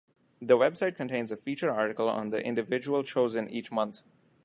[0.41, 4.01] The website contains a feature article on the individual chosen each month.